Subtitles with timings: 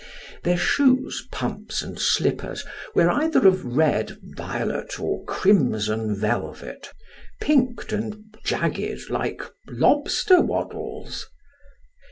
[0.41, 2.65] Their shoes, pumps, and slippers
[2.95, 6.91] were either of red, violet, or crimson velvet,
[7.39, 11.27] pinked and jagged like lobster waddles.